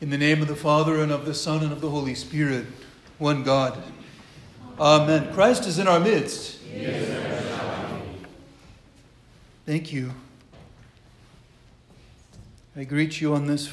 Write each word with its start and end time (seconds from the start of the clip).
In 0.00 0.08
the 0.08 0.16
name 0.16 0.40
of 0.40 0.48
the 0.48 0.56
Father, 0.56 1.02
and 1.02 1.12
of 1.12 1.26
the 1.26 1.34
Son, 1.34 1.62
and 1.62 1.72
of 1.72 1.82
the 1.82 1.90
Holy 1.90 2.14
Spirit, 2.14 2.64
one 3.18 3.42
God. 3.42 3.82
Amen. 4.78 5.30
Christ 5.34 5.66
is 5.66 5.78
in 5.78 5.86
our 5.86 6.00
midst. 6.00 6.58
Thank 9.66 9.92
you. 9.92 10.14
I 12.74 12.84
greet 12.84 13.20
you 13.20 13.34
on 13.34 13.46
this 13.46 13.70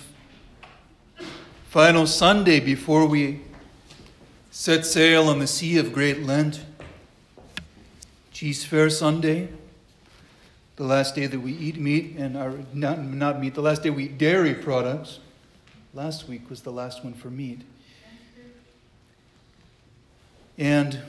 final 1.70 2.06
Sunday 2.06 2.60
before 2.60 3.06
we 3.06 3.40
set 4.52 4.86
sail 4.86 5.30
on 5.30 5.40
the 5.40 5.48
sea 5.48 5.78
of 5.78 5.94
Great 5.94 6.24
Lent. 6.24 6.66
Cheesefare 8.34 8.92
Sunday, 8.92 9.48
the 10.76 10.84
last 10.84 11.16
day 11.16 11.26
that 11.26 11.40
we 11.40 11.54
eat 11.54 11.80
meat 11.80 12.18
and 12.18 12.36
are 12.36 12.56
not, 12.74 13.02
not 13.02 13.40
meat, 13.40 13.56
the 13.56 13.62
last 13.62 13.82
day 13.82 13.90
we 13.90 14.06
eat 14.06 14.18
dairy 14.18 14.54
products. 14.54 15.20
Last 15.98 16.28
week 16.28 16.48
was 16.48 16.62
the 16.62 16.72
last 16.72 17.04
one 17.04 17.16
for 17.16 17.32
meat. 17.32 17.62
And 20.56 21.00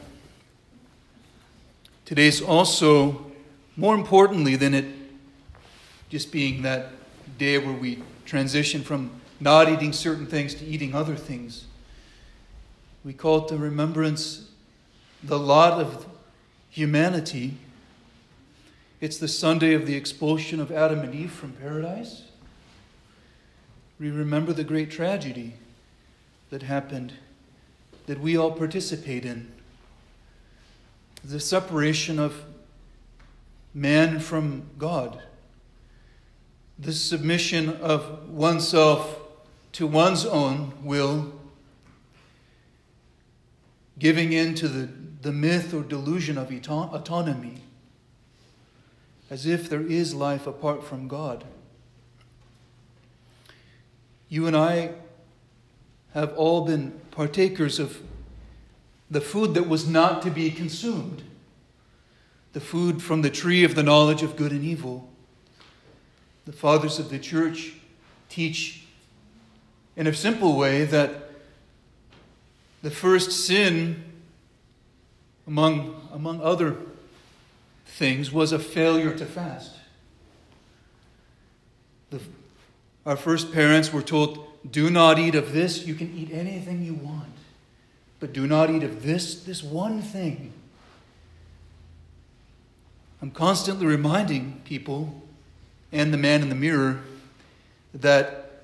today's 2.07 2.41
also, 2.41 3.27
more 3.77 3.95
importantly 3.95 4.57
than 4.57 4.73
it 4.73 4.87
just 6.09 6.33
being 6.33 6.63
that 6.63 6.89
day 7.37 7.59
where 7.59 7.75
we 7.75 8.03
transition 8.25 8.83
from 8.83 9.11
not 9.41 9.69
eating 9.69 9.93
certain 9.93 10.25
things 10.25 10.55
to 10.55 10.65
eating 10.65 10.95
other 10.95 11.17
things, 11.17 11.67
we 13.05 13.13
call 13.13 13.45
it 13.45 13.49
the 13.49 13.59
remembrance, 13.59 14.49
the 15.23 15.39
lot 15.39 15.83
of 15.83 16.07
humanity. 16.71 17.59
It's 19.03 19.19
the 19.19 19.29
Sunday 19.29 19.75
of 19.75 19.85
the 19.85 19.97
expulsion 19.97 20.61
of 20.61 20.73
Adam 20.73 21.01
and 21.01 21.15
Eve 21.15 21.33
from 21.33 21.53
paradise. 21.53 22.23
We 23.99 24.11
remember 24.11 24.53
the 24.53 24.65
great 24.65 24.91
tragedy 24.91 25.55
that 26.51 26.63
happened 26.63 27.15
that 28.07 28.21
we 28.21 28.37
all 28.37 28.53
participate 28.53 29.25
in. 29.25 29.51
The 31.25 31.41
separation 31.41 32.19
of 32.19 32.45
man 33.75 34.21
from 34.21 34.71
God, 34.79 35.21
the 36.79 36.93
submission 36.93 37.69
of 37.69 38.29
oneself 38.29 39.21
to 39.73 39.87
one's 39.87 40.25
own 40.25 40.73
will, 40.83 41.33
giving 43.99 44.33
in 44.33 44.55
to 44.55 44.69
the, 44.69 44.89
the 45.23 45.33
myth 45.33 45.75
or 45.75 45.83
delusion 45.83 46.39
of 46.39 46.53
autonomy, 46.53 47.63
as 49.29 49.45
if 49.45 49.69
there 49.69 49.83
is 49.83 50.15
life 50.15 50.47
apart 50.47 50.85
from 50.85 51.09
God. 51.09 51.45
You 54.29 54.47
and 54.47 54.57
I 54.57 54.93
have 56.15 56.35
all 56.37 56.65
been 56.65 57.01
partakers 57.11 57.79
of 57.79 58.01
the 59.11 59.21
food 59.21 59.55
that 59.55 59.69
was 59.69 59.89
not 59.89 60.23
to 60.23 60.31
be 60.31 60.51
consumed, 60.51 61.23
the 62.53 62.61
food 62.61 63.03
from 63.03 63.23
the 63.23 63.31
tree 63.31 63.65
of 63.65 63.75
the 63.75 63.83
knowledge 63.83 64.23
of 64.23 64.37
good 64.37 64.53
and 64.53 64.63
evil. 64.65 65.09
The 66.45 66.53
fathers 66.53 66.99
of 66.99 67.11
the 67.11 67.19
church 67.19 67.75
teach 68.29 68.85
in 69.97 70.07
a 70.07 70.15
simple 70.15 70.57
way 70.57 70.85
that 70.85 71.31
the 72.83 72.91
first 72.91 73.33
sin, 73.33 74.05
among, 75.47 76.09
among 76.13 76.41
other 76.41 76.77
things, 77.87 78.31
was 78.31 78.53
a 78.53 78.59
failure 78.59 79.15
to 79.17 79.27
fast. 79.27 79.75
The, 82.11 82.21
our 83.09 83.17
first 83.17 83.55
parents 83.55 83.91
were 83.91 84.03
told, 84.03 84.47
Do 84.71 84.91
not 84.91 85.19
eat 85.19 85.35
of 85.35 85.55
this. 85.55 85.87
You 85.87 85.95
can 85.95 86.15
eat 86.15 86.31
anything 86.31 86.85
you 86.85 86.93
want, 86.93 87.33
but 88.21 88.35
do 88.35 88.47
not 88.47 88.69
eat 88.69 88.83
of 88.83 89.03
this, 89.03 89.43
this 89.45 89.63
one 89.63 90.03
thing. 90.03 90.53
I'm 93.23 93.31
constantly 93.31 93.87
reminding 93.87 94.61
people 94.67 95.23
and 95.91 96.13
the 96.13 96.19
man 96.19 96.43
in 96.43 96.51
the 96.51 96.55
mirror 96.55 97.01
that 97.95 98.61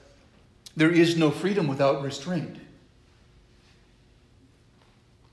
there 0.76 0.90
is 0.90 1.16
no 1.16 1.30
freedom 1.30 1.66
without 1.66 2.02
restraint. 2.02 2.58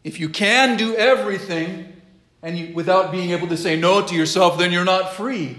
If 0.05 0.22
you 0.22 0.29
can 0.29 0.78
do 0.78 0.95
everything 0.95 2.01
and 2.41 2.57
you, 2.57 2.73
without 2.73 3.11
being 3.11 3.31
able 3.31 3.49
to 3.49 3.57
say 3.57 3.78
no 3.78 4.01
to 4.07 4.16
yourself, 4.16 4.57
then 4.57 4.72
you're 4.72 4.85
not 4.85 5.11
free. 5.16 5.57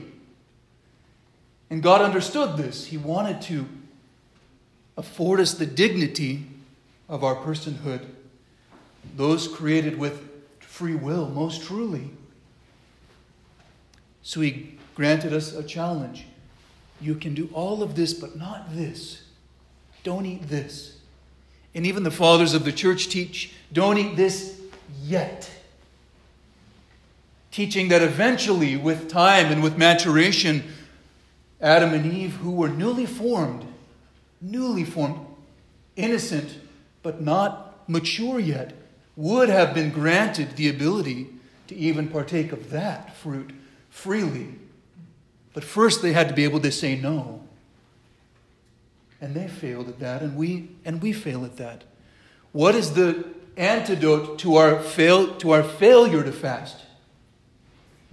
And 1.73 1.83
God 1.83 2.03
understood 2.03 2.59
this. 2.59 2.85
He 2.85 2.99
wanted 2.99 3.41
to 3.45 3.67
afford 4.99 5.41
us 5.41 5.55
the 5.55 5.65
dignity 5.65 6.45
of 7.09 7.25
our 7.25 7.35
personhood, 7.35 8.05
those 9.17 9.49
created 9.49 9.99
with 9.99 10.29
free 10.61 10.95
will, 10.95 11.31
most 11.31 11.63
truly. 11.63 12.11
So 14.23 14.43
He 14.43 14.77
granted 14.95 15.33
us 15.33 15.55
a 15.55 15.63
challenge. 15.63 16.27
You 17.01 17.15
can 17.15 17.33
do 17.33 17.49
all 17.55 17.83
of 17.83 17.97
this, 17.97 18.13
but 18.13 18.37
not 18.37 18.77
this. 18.77 19.23
Don't 20.05 20.27
eat 20.27 20.51
this. 20.51 20.99
And 21.75 21.87
even 21.87 22.03
the 22.03 22.11
fathers 22.11 22.53
of 22.53 22.67
the 22.67 22.73
church 22.73 23.09
teach 23.09 23.55
don't 23.73 23.97
eat 23.97 24.15
this 24.15 24.61
yet. 25.03 25.51
Teaching 27.51 27.89
that 27.89 28.03
eventually, 28.03 28.77
with 28.77 29.09
time 29.09 29.47
and 29.47 29.63
with 29.63 29.79
maturation, 29.79 30.65
Adam 31.63 31.95
and 31.95 32.13
Eve, 32.13 32.35
who 32.37 32.51
were 32.51 32.69
newly 32.69 33.07
formed, 33.07 33.65
newly 34.41 34.85
formed, 34.85 35.25
innocent, 35.95 36.59
but 37.03 37.23
not 37.23 37.89
mature 37.89 38.41
yet, 38.41 38.75
would 39.15 39.49
have 39.49 39.73
been 39.73 39.91
granted 39.91 40.57
the 40.57 40.69
ability 40.69 41.29
to 41.69 41.77
even 41.77 42.09
partake 42.09 42.51
of 42.51 42.71
that 42.71 43.17
fruit 43.17 43.53
freely. 43.89 44.55
But 45.55 45.63
first 45.63 46.03
they 46.03 46.13
had 46.13 46.29
to 46.29 46.35
be 46.35 46.45
able 46.45 46.61
to 46.61 46.73
say 46.73 46.97
no. 46.97 47.43
And 49.21 49.35
they 49.35 49.47
failed 49.47 49.89
at 49.89 50.01
that, 50.01 50.23
and 50.23 50.37
we 50.37 50.71
and 50.85 51.01
we 51.01 51.13
fail 51.13 51.45
at 51.45 51.57
that. 51.59 51.85
What 52.51 52.75
is 52.75 52.95
the 52.95 53.25
antidote 53.57 54.41
to 54.41 54.57
our 54.57 54.81
fail 54.81 55.37
to 55.37 55.53
our 55.53 55.63
failure 55.63 56.25
to 56.25 56.33
fast? 56.33 56.79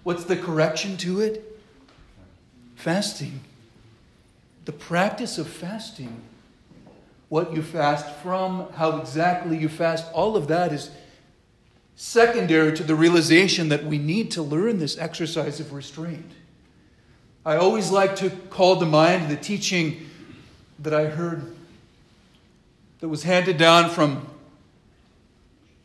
What's 0.03 0.25
the 0.25 0.37
correction 0.37 0.97
to 0.97 1.21
it? 1.21 1.48
Fasting. 2.79 3.41
The 4.63 4.71
practice 4.71 5.37
of 5.37 5.49
fasting. 5.49 6.21
What 7.27 7.53
you 7.53 7.61
fast 7.61 8.09
from, 8.23 8.71
how 8.71 9.01
exactly 9.01 9.57
you 9.57 9.67
fast, 9.67 10.09
all 10.13 10.37
of 10.37 10.47
that 10.47 10.71
is 10.71 10.89
secondary 11.97 12.73
to 12.77 12.83
the 12.83 12.95
realization 12.95 13.67
that 13.67 13.83
we 13.83 13.97
need 13.97 14.31
to 14.31 14.41
learn 14.41 14.79
this 14.79 14.97
exercise 14.97 15.59
of 15.59 15.73
restraint. 15.73 16.31
I 17.45 17.57
always 17.57 17.91
like 17.91 18.15
to 18.17 18.29
call 18.29 18.79
to 18.79 18.85
mind 18.85 19.29
the 19.29 19.35
teaching 19.35 20.09
that 20.79 20.93
I 20.93 21.07
heard 21.07 21.53
that 23.01 23.09
was 23.09 23.23
handed 23.23 23.57
down 23.57 23.89
from 23.89 24.25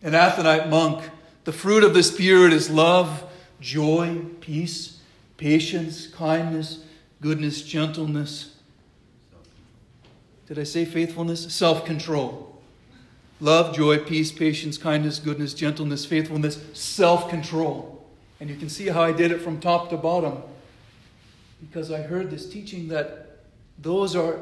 an 0.01 0.13
Athonite 0.13 0.69
monk. 0.69 1.11
The 1.43 1.53
fruit 1.53 1.83
of 1.83 1.93
the 1.93 2.05
Spirit 2.05 2.53
is 2.53 2.71
love, 2.71 3.25
joy, 3.61 4.21
peace, 4.41 4.94
patience, 5.37 6.07
kindness, 6.09 6.85
goodness, 7.21 7.63
gentleness. 7.63 8.57
Did 10.47 10.59
I 10.59 10.65
say 10.65 10.85
faithfulness? 10.85 11.53
Self 11.53 11.85
control. 11.85 12.55
Love, 13.41 13.75
joy, 13.75 13.99
peace, 13.99 14.31
patience, 14.31 14.79
kindness, 14.79 15.19
goodness, 15.19 15.55
gentleness, 15.55 16.07
faithfulness, 16.07 16.65
self 16.73 17.29
control. 17.29 18.07
And 18.41 18.51
you 18.51 18.57
can 18.57 18.69
see 18.69 18.89
how 18.89 19.03
I 19.03 19.13
did 19.13 19.31
it 19.33 19.41
from 19.41 19.61
top 19.61 19.91
to 19.91 19.97
bottom 19.97 20.43
because 21.61 21.91
I 21.91 22.03
heard 22.03 22.31
this 22.31 22.49
teaching 22.49 22.89
that 22.89 23.39
those 23.79 24.15
are 24.15 24.41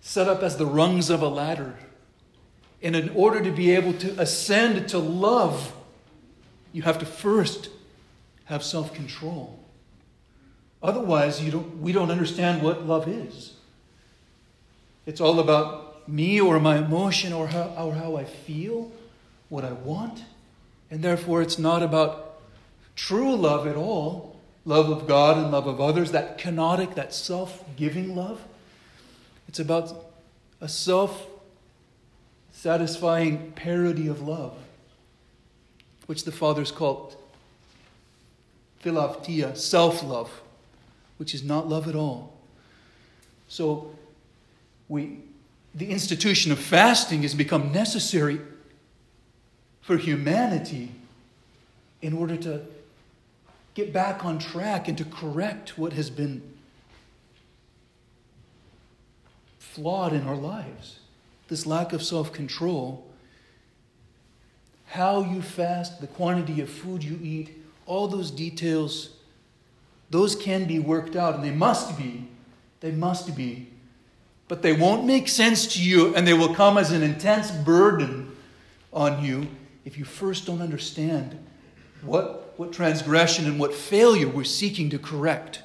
set 0.00 0.28
up 0.28 0.42
as 0.42 0.56
the 0.56 0.66
rungs 0.66 1.10
of 1.10 1.22
a 1.22 1.28
ladder. 1.28 1.74
And 2.82 2.96
in 2.96 3.10
order 3.10 3.42
to 3.42 3.50
be 3.50 3.70
able 3.72 3.92
to 3.94 4.20
ascend 4.20 4.88
to 4.88 4.98
love, 4.98 5.72
you 6.72 6.82
have 6.82 6.98
to 6.98 7.06
first 7.06 7.68
have 8.46 8.62
self 8.62 8.92
control. 8.92 9.61
Otherwise, 10.82 11.42
you 11.42 11.50
don't, 11.50 11.80
we 11.80 11.92
don't 11.92 12.10
understand 12.10 12.62
what 12.62 12.86
love 12.86 13.08
is. 13.08 13.54
It's 15.06 15.20
all 15.20 15.38
about 15.40 16.08
me 16.08 16.40
or 16.40 16.58
my 16.58 16.78
emotion 16.78 17.32
or 17.32 17.48
how, 17.48 17.74
or 17.78 17.94
how 17.94 18.16
I 18.16 18.24
feel, 18.24 18.90
what 19.48 19.64
I 19.64 19.72
want. 19.72 20.24
And 20.90 21.02
therefore, 21.02 21.42
it's 21.42 21.58
not 21.58 21.82
about 21.82 22.40
true 22.96 23.34
love 23.36 23.66
at 23.66 23.76
all 23.76 24.32
love 24.64 24.90
of 24.90 25.06
God 25.06 25.38
and 25.38 25.50
love 25.50 25.66
of 25.66 25.80
others, 25.80 26.12
that 26.12 26.38
kenotic, 26.38 26.94
that 26.94 27.12
self 27.12 27.64
giving 27.76 28.14
love. 28.14 28.40
It's 29.48 29.58
about 29.58 29.92
a 30.60 30.68
self 30.68 31.26
satisfying 32.52 33.52
parody 33.52 34.06
of 34.06 34.20
love, 34.20 34.56
which 36.06 36.24
the 36.24 36.32
fathers 36.32 36.70
called 36.70 37.16
philautia, 38.84 39.56
self 39.56 40.02
love, 40.02 40.40
which 41.22 41.36
is 41.36 41.44
not 41.44 41.68
love 41.68 41.86
at 41.86 41.94
all. 41.94 42.36
So 43.46 43.94
we 44.88 45.18
the 45.72 45.88
institution 45.88 46.50
of 46.50 46.58
fasting 46.58 47.22
has 47.22 47.32
become 47.32 47.70
necessary 47.70 48.40
for 49.82 49.98
humanity 49.98 50.90
in 52.00 52.12
order 52.12 52.36
to 52.38 52.62
get 53.74 53.92
back 53.92 54.24
on 54.24 54.40
track 54.40 54.88
and 54.88 54.98
to 54.98 55.04
correct 55.04 55.78
what 55.78 55.92
has 55.92 56.10
been 56.10 56.42
flawed 59.60 60.12
in 60.12 60.26
our 60.26 60.34
lives. 60.34 60.98
This 61.46 61.66
lack 61.66 61.92
of 61.92 62.02
self 62.02 62.32
control. 62.32 63.06
How 64.86 65.22
you 65.22 65.40
fast, 65.40 66.00
the 66.00 66.08
quantity 66.08 66.60
of 66.60 66.68
food 66.68 67.04
you 67.04 67.16
eat, 67.22 67.62
all 67.86 68.08
those 68.08 68.32
details, 68.32 69.10
those 70.12 70.36
can 70.36 70.66
be 70.66 70.78
worked 70.78 71.16
out, 71.16 71.34
and 71.34 71.42
they 71.42 71.50
must 71.50 71.96
be. 71.96 72.28
They 72.80 72.92
must 72.92 73.34
be. 73.34 73.68
But 74.46 74.60
they 74.60 74.74
won't 74.74 75.06
make 75.06 75.26
sense 75.26 75.66
to 75.74 75.82
you, 75.82 76.14
and 76.14 76.28
they 76.28 76.34
will 76.34 76.54
come 76.54 76.76
as 76.76 76.92
an 76.92 77.02
intense 77.02 77.50
burden 77.50 78.36
on 78.92 79.24
you 79.24 79.48
if 79.86 79.96
you 79.96 80.04
first 80.04 80.44
don't 80.44 80.60
understand 80.60 81.38
what, 82.02 82.52
what 82.58 82.74
transgression 82.74 83.46
and 83.46 83.58
what 83.58 83.72
failure 83.72 84.28
we're 84.28 84.44
seeking 84.44 84.90
to 84.90 84.98
correct 84.98 85.62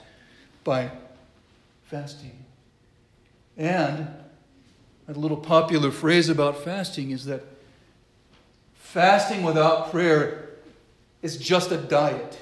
by 0.63 0.91
fasting. 1.83 2.45
And 3.57 4.07
a 5.09 5.13
little 5.13 5.37
popular 5.37 5.91
phrase 5.91 6.29
about 6.29 6.63
fasting 6.63 7.11
is 7.11 7.25
that 7.25 7.43
fasting 8.75 9.43
without 9.43 9.91
prayer 9.91 10.51
is 11.21 11.35
just 11.35 11.69
a 11.71 11.77
diet. 11.77 12.39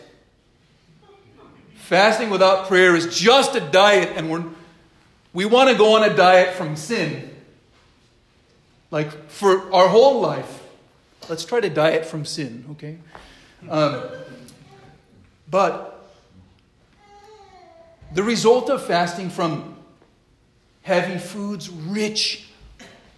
Fasting 1.86 2.32
without 2.32 2.68
prayer 2.68 2.96
is 2.96 3.16
just 3.16 3.56
a 3.56 3.60
diet, 3.60 4.14
and 4.16 4.32
we're, 4.32 4.44
we 5.34 5.46
want 5.46 5.70
to 5.70 5.78
go 5.78 5.96
on 5.96 6.10
a 6.10 6.16
diet 6.16 6.56
from 6.56 6.76
sin. 6.76 7.30
Like 8.90 9.30
for 9.30 9.72
our 9.72 9.88
whole 9.88 10.20
life. 10.20 10.64
Let's 11.30 11.46
try 11.46 11.60
to 11.60 11.70
diet 11.70 12.04
from 12.04 12.26
sin, 12.26 12.66
okay? 12.72 12.98
Um, 13.70 14.02
but 15.48 16.10
the 18.16 18.24
result 18.24 18.72
of 18.72 18.84
fasting 18.84 19.30
from 19.30 19.76
heavy 20.82 21.20
foods, 21.20 21.70
rich, 21.70 22.48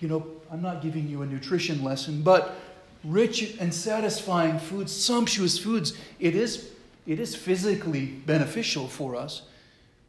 you 0.01 0.09
know, 0.09 0.27
I'm 0.51 0.61
not 0.61 0.81
giving 0.81 1.07
you 1.07 1.21
a 1.21 1.25
nutrition 1.25 1.85
lesson, 1.85 2.21
but 2.21 2.57
rich 3.05 3.55
and 3.61 3.73
satisfying 3.73 4.59
foods, 4.59 4.93
sumptuous 4.93 5.57
foods, 5.57 5.93
it 6.19 6.35
is, 6.35 6.71
it 7.07 7.19
is 7.19 7.35
physically 7.35 8.05
beneficial 8.05 8.87
for 8.87 9.15
us. 9.15 9.43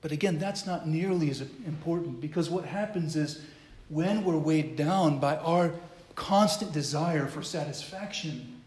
But 0.02 0.12
again, 0.12 0.38
that's 0.38 0.66
not 0.66 0.86
nearly 0.86 1.30
as 1.30 1.40
important 1.40 2.20
because 2.20 2.50
what 2.50 2.64
happens 2.64 3.16
is 3.16 3.40
when 3.88 4.24
we're 4.24 4.36
weighed 4.36 4.76
down 4.76 5.18
by 5.18 5.36
our 5.36 5.72
constant 6.14 6.72
desire 6.72 7.26
for 7.26 7.42
satisfaction, 7.42 8.60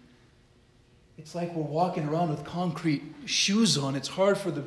it's 1.18 1.36
like 1.36 1.54
we're 1.54 1.64
walking 1.64 2.08
around 2.08 2.30
with 2.30 2.44
concrete 2.46 3.04
shoes 3.26 3.78
on. 3.78 3.96
It's 3.96 4.08
hard 4.08 4.38
for, 4.38 4.50
the, 4.50 4.64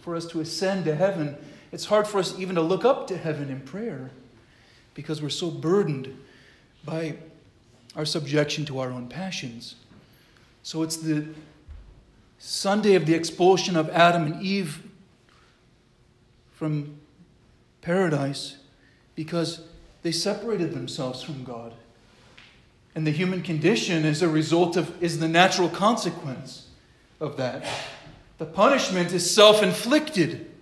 for 0.00 0.14
us 0.16 0.26
to 0.26 0.40
ascend 0.40 0.84
to 0.84 0.94
heaven. 0.94 1.36
It's 1.72 1.86
hard 1.86 2.06
for 2.06 2.18
us 2.18 2.38
even 2.38 2.56
to 2.56 2.62
look 2.62 2.84
up 2.84 3.06
to 3.08 3.16
heaven 3.16 3.48
in 3.48 3.60
prayer 3.60 4.10
because 4.94 5.22
we're 5.22 5.30
so 5.30 5.50
burdened 5.50 6.16
by 6.84 7.16
our 7.96 8.04
subjection 8.04 8.64
to 8.66 8.80
our 8.80 8.90
own 8.90 9.08
passions. 9.08 9.76
So 10.62 10.82
it's 10.82 10.96
the 10.96 11.26
Sunday 12.46 12.94
of 12.94 13.06
the 13.06 13.14
expulsion 13.14 13.74
of 13.74 13.88
Adam 13.88 14.24
and 14.24 14.42
Eve 14.42 14.82
from 16.52 16.98
paradise 17.80 18.58
because 19.14 19.62
they 20.02 20.12
separated 20.12 20.74
themselves 20.74 21.22
from 21.22 21.42
God. 21.42 21.72
And 22.94 23.06
the 23.06 23.12
human 23.12 23.40
condition 23.40 24.04
is 24.04 24.20
a 24.20 24.28
result 24.28 24.76
of, 24.76 25.02
is 25.02 25.20
the 25.20 25.26
natural 25.26 25.70
consequence 25.70 26.68
of 27.18 27.38
that. 27.38 27.66
The 28.36 28.44
punishment 28.44 29.14
is 29.14 29.28
self 29.34 29.62
inflicted, 29.62 30.52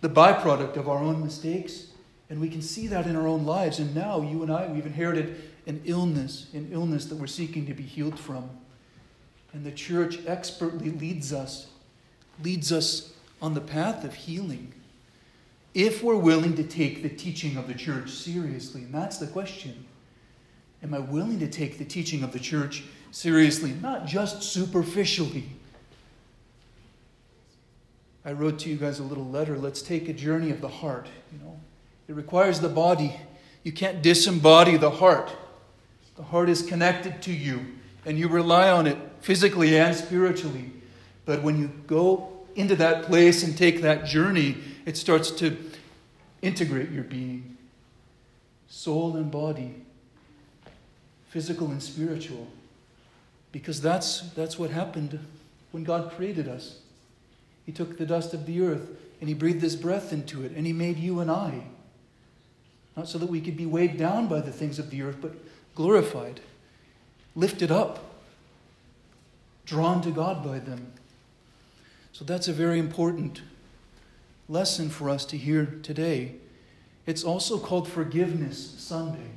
the 0.00 0.10
byproduct 0.10 0.76
of 0.76 0.88
our 0.88 0.98
own 0.98 1.22
mistakes. 1.22 1.92
And 2.28 2.40
we 2.40 2.48
can 2.48 2.60
see 2.60 2.88
that 2.88 3.06
in 3.06 3.14
our 3.14 3.28
own 3.28 3.46
lives. 3.46 3.78
And 3.78 3.94
now, 3.94 4.20
you 4.20 4.42
and 4.42 4.52
I, 4.52 4.66
we've 4.66 4.84
inherited 4.84 5.40
an 5.68 5.80
illness, 5.84 6.48
an 6.54 6.70
illness 6.72 7.06
that 7.06 7.18
we're 7.18 7.28
seeking 7.28 7.66
to 7.66 7.72
be 7.72 7.84
healed 7.84 8.18
from. 8.18 8.50
And 9.52 9.64
the 9.64 9.72
church 9.72 10.18
expertly 10.26 10.90
leads 10.90 11.32
us, 11.32 11.68
leads 12.42 12.70
us 12.72 13.12
on 13.40 13.54
the 13.54 13.60
path 13.60 14.04
of 14.04 14.14
healing. 14.14 14.72
If 15.74 16.02
we're 16.02 16.16
willing 16.16 16.56
to 16.56 16.64
take 16.64 17.02
the 17.02 17.08
teaching 17.08 17.56
of 17.56 17.68
the 17.68 17.74
church 17.74 18.10
seriously, 18.10 18.82
and 18.82 18.94
that's 18.94 19.18
the 19.18 19.26
question. 19.26 19.86
Am 20.82 20.94
I 20.94 20.98
willing 20.98 21.38
to 21.40 21.48
take 21.48 21.78
the 21.78 21.84
teaching 21.84 22.22
of 22.22 22.32
the 22.32 22.38
church 22.38 22.84
seriously, 23.10 23.72
not 23.72 24.06
just 24.06 24.42
superficially? 24.42 25.48
I 28.24 28.32
wrote 28.32 28.58
to 28.60 28.68
you 28.68 28.76
guys 28.76 28.98
a 28.98 29.04
little 29.04 29.24
letter. 29.24 29.56
Let's 29.56 29.80
take 29.80 30.08
a 30.08 30.12
journey 30.12 30.50
of 30.50 30.60
the 30.60 30.68
heart. 30.68 31.08
You 31.32 31.38
know, 31.44 31.58
it 32.08 32.14
requires 32.14 32.60
the 32.60 32.68
body. 32.68 33.16
You 33.62 33.72
can't 33.72 34.02
disembody 34.02 34.78
the 34.78 34.90
heart. 34.90 35.30
The 36.16 36.22
heart 36.22 36.48
is 36.48 36.62
connected 36.62 37.22
to 37.22 37.32
you, 37.32 37.64
and 38.08 38.18
you 38.18 38.26
rely 38.26 38.70
on 38.70 38.86
it 38.86 38.96
physically 39.20 39.78
and 39.78 39.94
spiritually. 39.94 40.72
But 41.26 41.42
when 41.42 41.58
you 41.58 41.70
go 41.86 42.32
into 42.56 42.74
that 42.76 43.04
place 43.04 43.42
and 43.42 43.56
take 43.56 43.82
that 43.82 44.06
journey, 44.06 44.56
it 44.86 44.96
starts 44.96 45.30
to 45.32 45.56
integrate 46.40 46.90
your 46.90 47.04
being, 47.04 47.58
soul 48.68 49.16
and 49.16 49.30
body 49.30 49.74
physical 51.28 51.70
and 51.70 51.82
spiritual. 51.82 52.48
Because 53.52 53.80
that's, 53.80 54.20
that's 54.30 54.58
what 54.58 54.70
happened 54.70 55.18
when 55.70 55.84
God 55.84 56.10
created 56.12 56.48
us. 56.48 56.78
He 57.64 57.72
took 57.72 57.98
the 57.98 58.06
dust 58.06 58.34
of 58.34 58.46
the 58.46 58.62
earth 58.62 58.88
and 59.20 59.28
He 59.28 59.34
breathed 59.34 59.62
His 59.62 59.76
breath 59.76 60.12
into 60.12 60.44
it, 60.44 60.52
and 60.52 60.66
He 60.66 60.72
made 60.72 60.96
you 60.96 61.20
and 61.20 61.30
I. 61.30 61.64
Not 62.96 63.08
so 63.08 63.18
that 63.18 63.28
we 63.28 63.40
could 63.40 63.56
be 63.56 63.66
weighed 63.66 63.96
down 63.96 64.28
by 64.28 64.40
the 64.40 64.52
things 64.52 64.78
of 64.78 64.90
the 64.90 65.02
earth, 65.02 65.18
but 65.20 65.34
glorified, 65.74 66.40
lifted 67.34 67.70
up, 67.70 68.04
drawn 69.64 70.02
to 70.02 70.10
God 70.10 70.44
by 70.44 70.58
them. 70.58 70.92
So 72.12 72.24
that's 72.24 72.48
a 72.48 72.52
very 72.52 72.78
important 72.78 73.42
lesson 74.48 74.88
for 74.88 75.08
us 75.08 75.24
to 75.26 75.36
hear 75.36 75.78
today. 75.82 76.34
It's 77.06 77.22
also 77.22 77.58
called 77.58 77.88
Forgiveness 77.88 78.74
Sunday. 78.78 79.30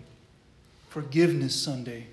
Forgiveness 0.90 1.56
Sunday. 1.56 2.08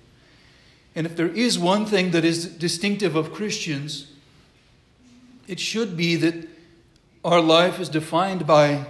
And 0.95 1.05
if 1.05 1.15
there 1.15 1.27
is 1.27 1.57
one 1.57 1.85
thing 1.85 2.11
that 2.11 2.23
is 2.25 2.45
distinctive 2.45 3.15
of 3.15 3.33
Christians, 3.33 4.11
it 5.47 5.59
should 5.59 5.97
be 5.97 6.15
that 6.17 6.47
our 7.23 7.41
life 7.41 7.79
is 7.79 7.89
defined 7.89 8.45
by 8.45 8.85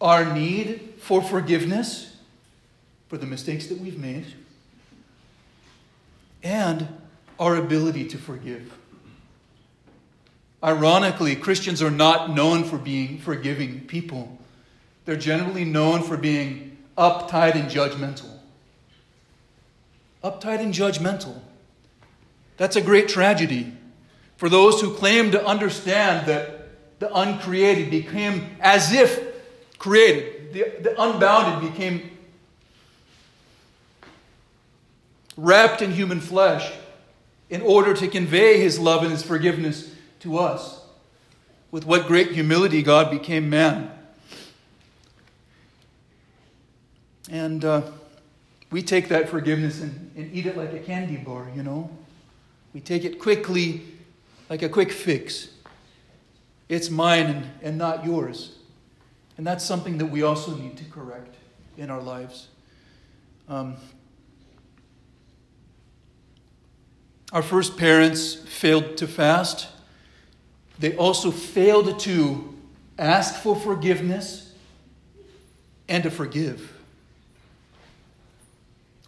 our 0.00 0.24
need 0.32 0.94
for 0.98 1.22
forgiveness 1.22 2.16
for 3.08 3.18
the 3.18 3.26
mistakes 3.26 3.66
that 3.66 3.78
we've 3.78 3.98
made 3.98 4.26
and 6.42 6.88
our 7.38 7.56
ability 7.56 8.06
to 8.08 8.18
forgive. 8.18 8.72
Ironically, 10.62 11.36
Christians 11.36 11.82
are 11.82 11.90
not 11.90 12.30
known 12.30 12.64
for 12.64 12.78
being 12.78 13.18
forgiving 13.18 13.82
people. 13.86 14.38
They're 15.04 15.16
generally 15.16 15.64
known 15.64 16.02
for 16.02 16.16
being 16.16 16.78
uptight 16.96 17.54
and 17.54 17.70
judgmental 17.70 18.36
uptight 20.26 20.60
and 20.60 20.74
judgmental. 20.74 21.40
That's 22.56 22.76
a 22.76 22.80
great 22.80 23.08
tragedy 23.08 23.72
for 24.36 24.48
those 24.48 24.80
who 24.80 24.94
claim 24.94 25.30
to 25.30 25.46
understand 25.46 26.26
that 26.26 26.98
the 26.98 27.14
uncreated 27.14 27.90
became 27.90 28.56
as 28.60 28.92
if 28.92 29.22
created, 29.78 30.52
the, 30.52 30.82
the 30.82 31.00
unbounded 31.00 31.72
became 31.72 32.15
wrapped 35.36 35.82
in 35.82 35.92
human 35.92 36.20
flesh 36.20 36.72
in 37.50 37.62
order 37.62 37.94
to 37.94 38.08
convey 38.08 38.60
his 38.60 38.78
love 38.78 39.02
and 39.02 39.12
his 39.12 39.22
forgiveness 39.22 39.92
to 40.20 40.38
us. 40.38 40.80
With 41.70 41.84
what 41.84 42.06
great 42.06 42.32
humility 42.32 42.82
God 42.82 43.10
became 43.10 43.50
man. 43.50 43.90
And 47.30 47.64
uh, 47.64 47.82
we 48.70 48.82
take 48.82 49.08
that 49.08 49.28
forgiveness 49.28 49.80
and, 49.80 50.12
and 50.16 50.32
eat 50.32 50.46
it 50.46 50.56
like 50.56 50.72
a 50.72 50.78
candy 50.78 51.16
bar, 51.16 51.48
you 51.54 51.62
know. 51.62 51.90
We 52.72 52.80
take 52.80 53.04
it 53.04 53.18
quickly, 53.18 53.82
like 54.48 54.62
a 54.62 54.68
quick 54.68 54.92
fix. 54.92 55.48
It's 56.68 56.90
mine 56.90 57.26
and, 57.26 57.50
and 57.62 57.78
not 57.78 58.04
yours. 58.04 58.56
And 59.36 59.46
that's 59.46 59.64
something 59.64 59.98
that 59.98 60.06
we 60.06 60.22
also 60.22 60.54
need 60.56 60.76
to 60.78 60.84
correct 60.84 61.34
in 61.76 61.90
our 61.90 62.00
lives. 62.00 62.48
Um, 63.48 63.76
our 67.32 67.42
first 67.42 67.76
parents 67.76 68.34
failed 68.34 68.96
to 68.98 69.06
fast. 69.06 69.68
They 70.78 70.96
also 70.96 71.30
failed 71.30 71.98
to 72.00 72.54
ask 72.98 73.42
for 73.42 73.56
forgiveness 73.56 74.52
and 75.88 76.02
to 76.04 76.10
forgive. 76.10 76.72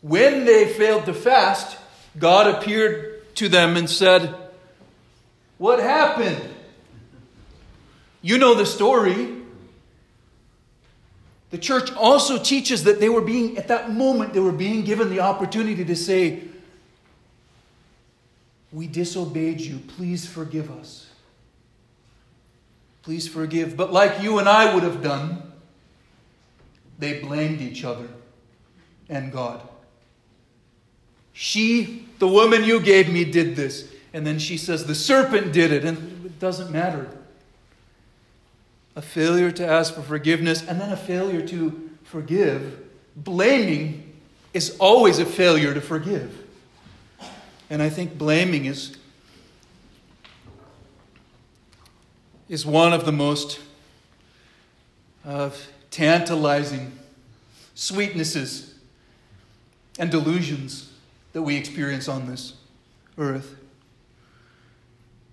When 0.00 0.44
they 0.44 0.66
failed 0.66 1.06
to 1.06 1.14
fast, 1.14 1.76
God 2.18 2.46
appeared 2.46 3.34
to 3.36 3.48
them 3.48 3.76
and 3.76 3.88
said, 3.88 4.34
What 5.58 5.80
happened? 5.80 6.42
You 8.22 8.38
know 8.38 8.54
the 8.54 8.66
story. 8.66 9.34
The 11.50 11.58
church 11.58 11.90
also 11.92 12.38
teaches 12.38 12.84
that 12.84 13.00
they 13.00 13.08
were 13.08 13.22
being, 13.22 13.56
at 13.56 13.68
that 13.68 13.90
moment, 13.90 14.34
they 14.34 14.40
were 14.40 14.52
being 14.52 14.84
given 14.84 15.08
the 15.08 15.20
opportunity 15.20 15.84
to 15.84 15.96
say, 15.96 16.42
We 18.72 18.86
disobeyed 18.86 19.60
you. 19.60 19.78
Please 19.78 20.26
forgive 20.26 20.70
us. 20.70 21.06
Please 23.02 23.26
forgive. 23.26 23.76
But 23.76 23.92
like 23.92 24.22
you 24.22 24.38
and 24.38 24.48
I 24.48 24.74
would 24.74 24.82
have 24.82 25.02
done, 25.02 25.52
they 26.98 27.20
blamed 27.20 27.60
each 27.60 27.84
other 27.84 28.08
and 29.08 29.32
God. 29.32 29.66
She, 31.32 32.06
the 32.18 32.28
woman 32.28 32.64
you 32.64 32.80
gave 32.80 33.08
me, 33.08 33.24
did 33.24 33.56
this. 33.56 33.92
And 34.12 34.26
then 34.26 34.38
she 34.38 34.58
says, 34.58 34.84
The 34.84 34.94
serpent 34.94 35.52
did 35.52 35.72
it. 35.72 35.84
And 35.84 36.26
it 36.26 36.38
doesn't 36.38 36.70
matter. 36.70 37.08
A 38.96 39.02
failure 39.02 39.52
to 39.52 39.66
ask 39.66 39.94
for 39.94 40.02
forgiveness 40.02 40.66
and 40.66 40.80
then 40.80 40.90
a 40.90 40.96
failure 40.96 41.46
to 41.46 41.90
forgive. 42.02 42.80
Blaming 43.14 44.12
is 44.52 44.76
always 44.78 45.20
a 45.20 45.24
failure 45.24 45.72
to 45.72 45.80
forgive. 45.80 46.47
And 47.70 47.82
I 47.82 47.90
think 47.90 48.16
blaming 48.16 48.64
is, 48.64 48.96
is 52.48 52.64
one 52.64 52.92
of 52.92 53.04
the 53.04 53.12
most 53.12 53.60
uh, 55.26 55.50
tantalizing 55.90 56.92
sweetnesses 57.76 58.72
and 59.98 60.10
delusions 60.10 60.92
that 61.32 61.42
we 61.42 61.56
experience 61.56 62.08
on 62.08 62.26
this 62.26 62.54
earth. 63.18 63.56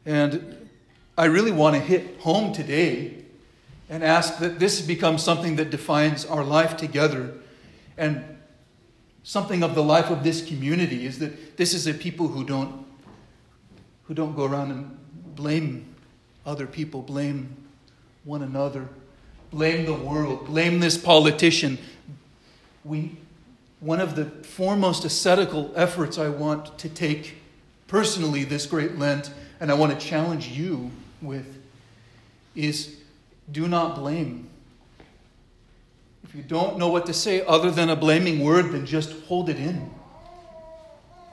And 0.05 0.69
I 1.17 1.25
really 1.25 1.51
want 1.51 1.75
to 1.75 1.81
hit 1.81 2.19
home 2.19 2.51
today 2.51 3.23
and 3.89 4.03
ask 4.03 4.39
that 4.39 4.59
this 4.59 4.81
becomes 4.81 5.23
something 5.23 5.55
that 5.55 5.69
defines 5.69 6.25
our 6.25 6.43
life 6.43 6.75
together 6.75 7.33
and 7.97 8.34
something 9.25 9.61
of 9.61 9.75
the 9.75 9.83
life 9.83 10.09
of 10.09 10.23
this 10.23 10.47
community 10.47 11.05
is 11.05 11.19
that 11.19 11.57
this 11.57 11.73
is 11.73 11.85
a 11.87 11.93
people 11.93 12.29
who 12.29 12.45
don't 12.45 12.85
who 14.03 14.13
don't 14.13 14.35
go 14.35 14.45
around 14.45 14.71
and 14.71 15.35
blame 15.35 15.93
other 16.45 16.65
people 16.65 17.01
blame 17.01 17.53
one 18.23 18.41
another 18.41 18.87
blame 19.51 19.85
the 19.85 19.93
world 19.93 20.45
blame 20.45 20.79
this 20.79 20.97
politician 20.97 21.77
we 22.85 23.17
one 23.79 23.99
of 23.99 24.15
the 24.15 24.25
foremost 24.25 25.05
ascetical 25.05 25.71
efforts 25.75 26.17
I 26.17 26.29
want 26.29 26.77
to 26.79 26.89
take 26.89 27.35
personally 27.87 28.43
this 28.43 28.65
great 28.65 28.97
Lent, 28.97 29.31
and 29.59 29.71
I 29.71 29.75
want 29.75 29.97
to 29.97 30.05
challenge 30.05 30.47
you 30.47 30.89
with, 31.21 31.61
is 32.55 32.97
do 33.51 33.67
not 33.67 33.95
blame. 33.95 34.49
You 36.35 36.43
don't 36.43 36.77
know 36.77 36.89
what 36.89 37.05
to 37.05 37.13
say 37.13 37.45
other 37.45 37.71
than 37.71 37.89
a 37.89 37.95
blaming 37.95 38.43
word, 38.43 38.73
then 38.73 38.85
just 38.85 39.13
hold 39.23 39.47
it 39.49 39.57
in. 39.57 39.89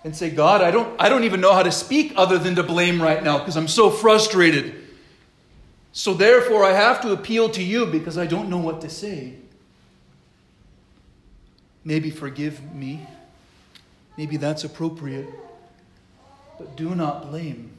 And 0.04 0.14
say, 0.14 0.30
God, 0.30 0.62
I 0.62 0.70
don't, 0.70 1.00
I 1.00 1.08
don't 1.08 1.24
even 1.24 1.40
know 1.40 1.52
how 1.52 1.64
to 1.64 1.72
speak 1.72 2.12
other 2.16 2.38
than 2.38 2.54
to 2.54 2.62
blame 2.62 3.02
right 3.02 3.22
now 3.22 3.38
because 3.38 3.56
I'm 3.56 3.66
so 3.66 3.90
frustrated. 3.90 4.76
So 5.92 6.14
therefore, 6.14 6.64
I 6.64 6.72
have 6.72 7.00
to 7.02 7.12
appeal 7.12 7.48
to 7.50 7.62
you 7.62 7.86
because 7.86 8.16
I 8.16 8.26
don't 8.26 8.48
know 8.48 8.58
what 8.58 8.80
to 8.82 8.88
say. 8.88 9.34
Maybe 11.84 12.10
forgive 12.10 12.72
me. 12.72 13.04
Maybe 14.16 14.36
that's 14.36 14.62
appropriate. 14.62 15.28
But 16.58 16.76
do 16.76 16.94
not 16.94 17.28
blame. 17.28 17.72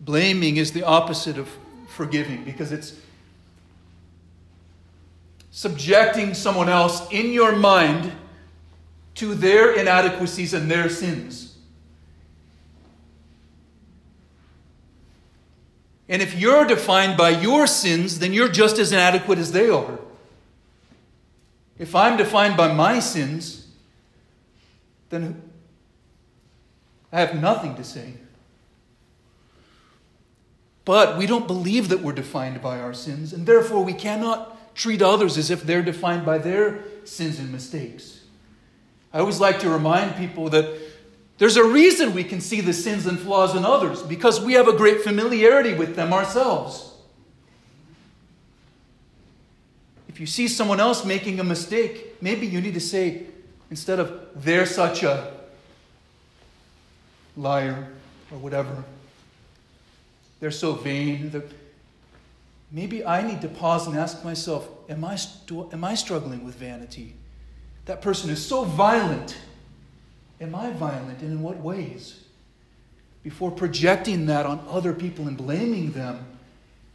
Blaming 0.00 0.58
is 0.58 0.72
the 0.72 0.82
opposite 0.82 1.38
of 1.38 1.48
forgiving 1.88 2.44
because 2.44 2.72
it's 2.72 2.94
subjecting 5.50 6.34
someone 6.34 6.68
else 6.68 7.10
in 7.10 7.32
your 7.32 7.54
mind 7.56 8.12
to 9.14 9.34
their 9.34 9.72
inadequacies 9.72 10.54
and 10.54 10.70
their 10.70 10.88
sins. 10.88 11.58
And 16.08 16.20
if 16.22 16.34
you're 16.38 16.64
defined 16.64 17.16
by 17.16 17.30
your 17.30 17.66
sins, 17.66 18.18
then 18.18 18.32
you're 18.32 18.48
just 18.48 18.78
as 18.78 18.92
inadequate 18.92 19.38
as 19.38 19.52
they 19.52 19.68
are. 19.68 19.98
If 21.78 21.94
I'm 21.94 22.16
defined 22.16 22.56
by 22.56 22.72
my 22.72 22.98
sins, 22.98 23.68
then 25.08 25.40
I 27.12 27.20
have 27.20 27.40
nothing 27.40 27.74
to 27.76 27.84
say. 27.84 28.14
But 30.84 31.16
we 31.16 31.26
don't 31.26 31.46
believe 31.46 31.88
that 31.88 32.00
we're 32.00 32.12
defined 32.12 32.60
by 32.60 32.80
our 32.80 32.92
sins, 32.92 33.32
and 33.32 33.46
therefore 33.46 33.84
we 33.84 33.92
cannot 33.92 34.59
treat 34.74 35.02
others 35.02 35.36
as 35.36 35.50
if 35.50 35.62
they're 35.62 35.82
defined 35.82 36.24
by 36.24 36.38
their 36.38 36.84
sins 37.04 37.38
and 37.38 37.50
mistakes. 37.50 38.20
I 39.12 39.18
always 39.18 39.40
like 39.40 39.58
to 39.60 39.68
remind 39.68 40.16
people 40.16 40.50
that 40.50 40.78
there's 41.38 41.56
a 41.56 41.64
reason 41.64 42.14
we 42.14 42.24
can 42.24 42.40
see 42.40 42.60
the 42.60 42.72
sins 42.72 43.06
and 43.06 43.18
flaws 43.18 43.56
in 43.56 43.64
others, 43.64 44.02
because 44.02 44.40
we 44.40 44.52
have 44.52 44.68
a 44.68 44.76
great 44.76 45.00
familiarity 45.00 45.74
with 45.74 45.96
them 45.96 46.12
ourselves. 46.12 46.92
If 50.08 50.20
you 50.20 50.26
see 50.26 50.48
someone 50.48 50.80
else 50.80 51.04
making 51.04 51.40
a 51.40 51.44
mistake, 51.44 52.20
maybe 52.20 52.46
you 52.46 52.60
need 52.60 52.74
to 52.74 52.80
say, 52.80 53.22
instead 53.70 53.98
of, 53.98 54.28
they're 54.34 54.66
such 54.66 55.02
a 55.02 55.32
liar 57.36 57.88
or 58.30 58.38
whatever, 58.38 58.84
they're 60.40 60.50
so 60.50 60.74
vain. 60.74 61.30
They're... 61.30 61.42
Maybe 62.72 63.04
I 63.04 63.26
need 63.26 63.40
to 63.42 63.48
pause 63.48 63.86
and 63.86 63.96
ask 63.96 64.24
myself, 64.24 64.68
am 64.88 65.04
I, 65.04 65.16
st- 65.16 65.72
am 65.72 65.82
I 65.84 65.94
struggling 65.94 66.44
with 66.44 66.54
vanity? 66.54 67.14
That 67.86 68.00
person 68.00 68.30
is 68.30 68.44
so 68.44 68.64
violent. 68.64 69.36
Am 70.40 70.54
I 70.54 70.70
violent 70.70 71.20
and 71.20 71.32
in 71.32 71.42
what 71.42 71.58
ways? 71.58 72.24
Before 73.22 73.50
projecting 73.50 74.26
that 74.26 74.46
on 74.46 74.64
other 74.68 74.92
people 74.92 75.26
and 75.26 75.36
blaming 75.36 75.92
them, 75.92 76.24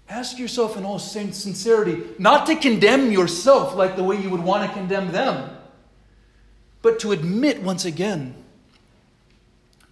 Ask 0.08 0.38
yourself 0.38 0.78
in 0.78 0.86
all 0.86 1.00
sincerity 1.00 2.04
not 2.20 2.46
to 2.48 2.56
condemn 2.56 3.12
yourself 3.12 3.76
like 3.76 3.96
the 3.96 4.04
way 4.04 4.22
you 4.22 4.30
would 4.30 4.44
want 4.44 4.68
to 4.68 4.74
condemn 4.74 5.12
them, 5.12 5.50
but 6.82 7.00
to 7.00 7.12
admit 7.12 7.64
once 7.64 7.86
again 7.86 8.36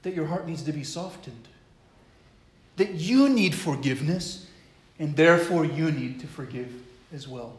that 0.03 0.13
your 0.13 0.27
heart 0.27 0.45
needs 0.47 0.61
to 0.63 0.71
be 0.71 0.83
softened, 0.83 1.47
that 2.75 2.93
you 2.93 3.27
need 3.27 3.55
forgiveness, 3.55 4.45
and 4.99 5.15
therefore 5.15 5.65
you 5.65 5.91
need 5.91 6.19
to 6.19 6.27
forgive 6.27 6.71
as 7.13 7.27
well. 7.27 7.57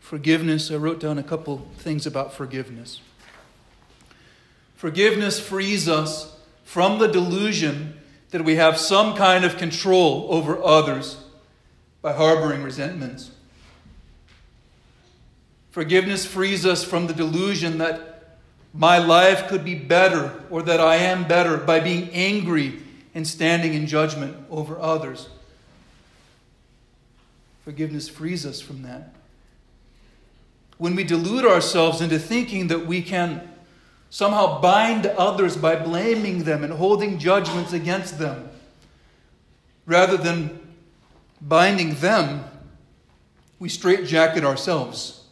Forgiveness, 0.00 0.70
I 0.70 0.76
wrote 0.76 1.00
down 1.00 1.18
a 1.18 1.22
couple 1.22 1.68
things 1.78 2.06
about 2.06 2.34
forgiveness. 2.34 3.00
Forgiveness 4.76 5.38
frees 5.38 5.88
us 5.88 6.36
from 6.64 6.98
the 6.98 7.06
delusion 7.06 7.98
that 8.30 8.44
we 8.44 8.56
have 8.56 8.78
some 8.78 9.14
kind 9.14 9.44
of 9.44 9.56
control 9.56 10.26
over 10.30 10.62
others 10.62 11.18
by 12.00 12.12
harboring 12.12 12.62
resentments. 12.62 13.30
Forgiveness 15.70 16.26
frees 16.26 16.66
us 16.66 16.82
from 16.82 17.06
the 17.06 17.14
delusion 17.14 17.78
that 17.78 18.38
my 18.74 18.98
life 18.98 19.48
could 19.48 19.64
be 19.64 19.74
better 19.74 20.42
or 20.50 20.62
that 20.62 20.80
I 20.80 20.96
am 20.96 21.28
better 21.28 21.56
by 21.56 21.80
being 21.80 22.10
angry 22.10 22.80
and 23.14 23.26
standing 23.26 23.74
in 23.74 23.86
judgment 23.86 24.36
over 24.50 24.78
others. 24.78 25.28
Forgiveness 27.64 28.08
frees 28.08 28.44
us 28.44 28.60
from 28.60 28.82
that. 28.82 29.14
When 30.78 30.96
we 30.96 31.04
delude 31.04 31.44
ourselves 31.44 32.00
into 32.00 32.18
thinking 32.18 32.66
that 32.68 32.86
we 32.86 33.02
can 33.02 33.48
somehow 34.12 34.60
bind 34.60 35.06
others 35.06 35.56
by 35.56 35.74
blaming 35.74 36.42
them 36.42 36.62
and 36.62 36.74
holding 36.74 37.18
judgments 37.18 37.72
against 37.72 38.18
them. 38.18 38.50
Rather 39.86 40.18
than 40.18 40.60
binding 41.40 41.94
them, 41.94 42.44
we 43.58 43.70
straitjacket 43.70 44.44
ourselves. 44.44 45.24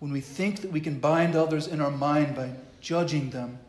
When 0.00 0.10
we 0.10 0.20
think 0.20 0.62
that 0.62 0.72
we 0.72 0.80
can 0.80 0.98
bind 0.98 1.36
others 1.36 1.68
in 1.68 1.80
our 1.80 1.92
mind 1.92 2.34
by 2.34 2.50
judging 2.80 3.30
them, 3.30 3.60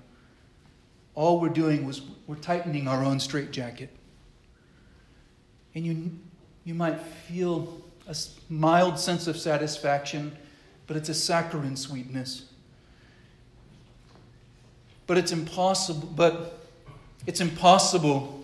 all 1.14 1.40
we're 1.40 1.50
doing 1.50 1.86
was 1.86 2.02
we're 2.26 2.38
tightening 2.38 2.88
our 2.88 3.04
own 3.04 3.20
straitjacket. 3.20 3.92
And 5.76 5.86
you, 5.86 6.12
you 6.66 6.74
might 6.74 7.00
feel 7.00 7.82
a 8.08 8.16
mild 8.50 9.00
sense 9.00 9.28
of 9.28 9.38
satisfaction, 9.38 10.36
but 10.88 10.98
it's 10.98 11.10
a 11.10 11.14
saccharine 11.14 11.76
sweetness. 11.76 12.46
But 15.08 15.18
it's 15.18 15.32
impossible, 15.32 16.10
but 16.16 16.60
it's 17.26 17.42
impossible. 17.42 18.44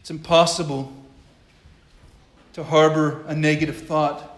It's 0.00 0.10
impossible 0.10 0.92
to 2.54 2.64
harbor 2.64 3.24
a 3.26 3.34
negative 3.34 3.76
thought 3.86 4.36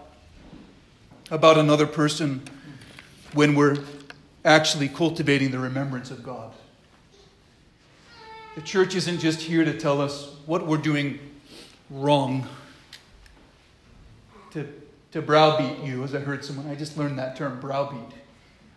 about 1.29 1.57
another 1.57 1.87
person 1.87 2.41
when 3.33 3.55
we're 3.55 3.77
actually 4.43 4.89
cultivating 4.89 5.51
the 5.51 5.59
remembrance 5.59 6.11
of 6.11 6.23
God. 6.23 6.51
The 8.55 8.61
church 8.61 8.95
isn't 8.95 9.19
just 9.19 9.41
here 9.41 9.63
to 9.63 9.77
tell 9.77 10.01
us 10.01 10.35
what 10.45 10.67
we're 10.67 10.77
doing 10.77 11.19
wrong, 11.91 12.47
to, 14.51 14.67
to 15.11 15.21
browbeat 15.21 15.83
you, 15.83 16.03
as 16.03 16.15
I 16.15 16.19
heard 16.19 16.43
someone, 16.43 16.67
I 16.67 16.75
just 16.75 16.97
learned 16.97 17.19
that 17.19 17.35
term, 17.35 17.59
browbeat. 17.59 18.15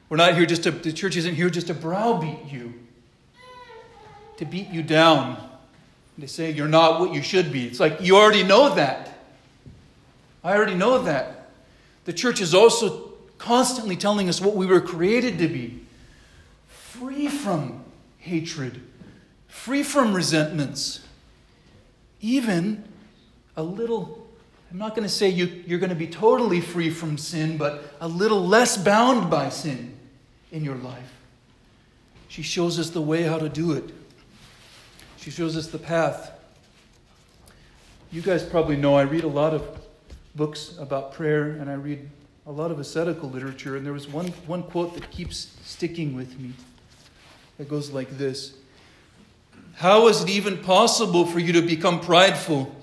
We're 0.09 0.16
not 0.16 0.35
here 0.35 0.47
just 0.47 0.64
to, 0.64 0.71
the 0.71 0.92
church 0.92 1.16
isn't 1.16 1.35
here 1.35 1.49
just 1.49 1.68
to 1.68 1.75
browbeat 1.75 2.52
you, 2.52 2.75
to 4.37 4.44
beat 4.44 4.68
you 4.68 4.83
down, 4.83 5.37
to 6.21 6.28
say 6.28 6.50
you're 6.50 6.68
not 6.68 7.00
what 7.00 7.12
you 7.12 7.23
should 7.23 7.52
be. 7.52 7.66
It's 7.66 7.80
like 7.80 8.00
you 8.00 8.16
already 8.16 8.42
know 8.42 8.75
that. 8.75 9.11
I 10.42 10.54
already 10.54 10.75
know 10.75 11.02
that. 11.02 11.50
The 12.04 12.12
church 12.12 12.40
is 12.40 12.54
also 12.54 13.12
constantly 13.38 13.97
telling 13.97 14.28
us 14.28 14.40
what 14.40 14.54
we 14.54 14.66
were 14.66 14.80
created 14.80 15.38
to 15.38 15.49
be 15.49 15.80
free 16.68 17.28
from 17.28 17.83
hatred, 18.18 18.80
free 19.49 19.83
from 19.83 20.14
resentments, 20.14 21.00
even 22.21 22.85
a 23.56 23.62
little. 23.62 24.26
I'm 24.70 24.78
not 24.78 24.96
going 24.96 25.06
to 25.06 25.12
say 25.12 25.28
you, 25.28 25.62
you're 25.66 25.78
going 25.78 25.90
to 25.90 25.96
be 25.96 26.08
totally 26.08 26.61
free 26.61 26.90
from 26.90 27.16
sin, 27.16 27.56
but 27.56 27.94
a 28.00 28.08
little 28.08 28.44
less 28.44 28.76
bound 28.76 29.30
by 29.30 29.49
sin 29.49 29.94
in 30.50 30.64
your 30.64 30.76
life. 30.76 31.12
She 32.28 32.42
shows 32.42 32.78
us 32.78 32.90
the 32.90 33.00
way 33.00 33.23
how 33.23 33.38
to 33.38 33.49
do 33.49 33.73
it. 33.73 33.84
She 35.16 35.30
shows 35.30 35.56
us 35.56 35.68
the 35.68 35.78
path. 35.78 36.32
You 38.11 38.23
guys 38.23 38.42
probably 38.42 38.76
know 38.76 38.96
I 38.96 39.02
read 39.02 39.25
a 39.25 39.28
lot 39.28 39.54
of 39.54 39.62
books 40.34 40.76
about 40.78 41.12
prayer 41.12 41.50
and 41.50 41.70
I 41.70 41.75
read 41.75 42.08
a 42.46 42.52
lot 42.52 42.70
of 42.70 42.78
ascetical 42.78 43.30
literature, 43.30 43.76
and 43.76 43.87
there 43.87 43.92
was 43.92 44.06
one, 44.06 44.28
one 44.46 44.62
quote 44.62 44.94
that 44.94 45.11
keeps 45.11 45.56
sticking 45.64 46.14
with 46.14 46.38
me. 46.38 46.52
It 47.58 47.68
goes 47.68 47.90
like 47.90 48.18
this 48.18 48.54
How 49.75 50.08
is 50.08 50.23
it 50.23 50.28
even 50.28 50.58
possible 50.58 51.26
for 51.26 51.38
you 51.38 51.52
to 51.54 51.62
become 51.62 52.00
prideful 52.00 52.75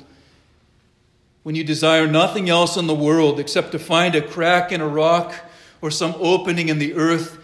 when 1.43 1.55
you 1.55 1.63
desire 1.63 2.07
nothing 2.07 2.49
else 2.49 2.77
in 2.77 2.87
the 2.87 2.95
world 2.95 3.39
except 3.39 3.71
to 3.71 3.79
find 3.79 4.15
a 4.15 4.21
crack 4.21 4.71
in 4.71 4.81
a 4.81 4.87
rock 4.87 5.33
or 5.81 5.89
some 5.89 6.13
opening 6.19 6.69
in 6.69 6.77
the 6.77 6.93
earth 6.93 7.39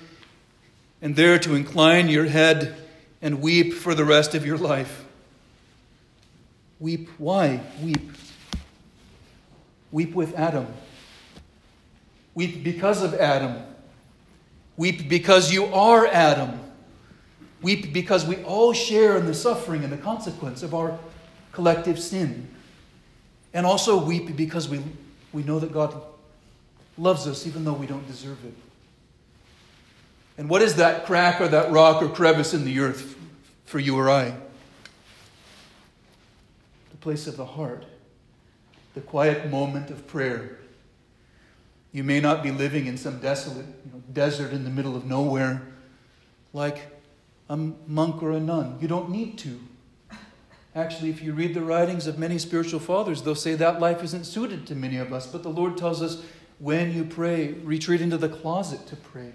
and 1.02 1.16
there 1.16 1.40
to 1.40 1.56
incline 1.56 2.08
your 2.08 2.26
head 2.26 2.76
and 3.22 3.42
weep 3.42 3.74
for 3.74 3.96
the 3.96 4.06
rest 4.06 4.36
of 4.36 4.46
your 4.46 4.58
life? 4.58 5.06
Weep. 6.80 7.10
Why 7.18 7.60
weep? 7.82 8.12
Weep 9.92 10.14
with 10.14 10.36
Adam. 10.36 10.68
Weep 12.36 12.64
because 12.64 13.02
of 13.02 13.16
Adam. 13.16 13.64
Weep 14.76 15.10
because 15.10 15.52
you 15.52 15.66
are 15.66 16.06
Adam. 16.06 16.60
Weep 17.64 17.92
because 17.94 18.28
we 18.28 18.44
all 18.44 18.74
share 18.74 19.18
in 19.18 19.26
the 19.26 19.34
suffering 19.34 19.84
and 19.84 19.92
the 19.92 19.98
consequence 19.98 20.62
of 20.62 20.76
our 20.76 21.00
collective 21.52 21.98
sin. 22.00 22.48
And 23.58 23.66
also 23.66 23.98
weep 23.98 24.36
because 24.36 24.70
we, 24.70 24.80
we 25.34 25.42
know 25.42 25.58
that 25.58 25.74
God 25.74 26.00
loves 26.96 27.26
us 27.26 27.48
even 27.48 27.66
though 27.66 27.74
we 27.74 27.88
don't 27.88 28.06
deserve 28.06 28.38
it. 28.46 28.54
And 30.38 30.48
what 30.48 30.62
is 30.62 30.76
that 30.76 31.08
crack 31.08 31.42
or 31.42 31.48
that 31.48 31.72
rock 31.72 32.04
or 32.04 32.08
crevice 32.08 32.54
in 32.54 32.66
the 32.66 32.80
earth 32.80 33.18
for 33.66 33.80
you 33.80 33.98
or 33.98 34.12
I? 34.12 34.36
The 36.92 36.98
place 36.98 37.26
of 37.26 37.36
the 37.36 37.46
heart 37.46 37.84
the 38.94 39.02
quiet 39.02 39.50
moment 39.50 39.90
of 39.90 40.06
prayer. 40.06 40.60
You 41.92 42.04
may 42.04 42.20
not 42.20 42.44
be 42.44 42.52
living 42.52 42.86
in 42.86 42.96
some 42.96 43.20
desolate 43.20 43.66
you 43.86 43.92
know, 43.92 44.04
desert 44.14 44.52
in 44.52 44.66
the 44.66 44.70
middle 44.70 44.96
of 44.96 45.06
nowhere 45.06 45.64
like 46.54 46.78
a 47.50 47.58
monk 47.58 48.22
or 48.22 48.34
a 48.34 48.40
nun. 48.40 48.78
You 48.82 48.88
don't 48.88 49.10
need 49.10 49.40
to. 49.40 49.60
Actually, 50.78 51.10
if 51.10 51.24
you 51.24 51.34
read 51.34 51.56
the 51.56 51.62
writings 51.62 52.06
of 52.06 52.20
many 52.20 52.38
spiritual 52.38 52.80
fathers, 52.80 53.24
they'll 53.24 53.34
say 53.34 53.56
that 53.56 53.80
life 53.80 54.04
isn't 54.04 54.26
suited 54.26 54.68
to 54.68 54.76
many 54.76 54.98
of 54.98 55.12
us. 55.12 55.26
But 55.26 55.42
the 55.42 55.50
Lord 55.50 55.76
tells 55.76 56.04
us 56.04 56.22
when 56.60 56.94
you 56.94 57.04
pray, 57.04 57.54
retreat 57.54 58.00
into 58.00 58.16
the 58.16 58.30
closet 58.30 58.86
to 58.86 58.96
pray. 58.96 59.32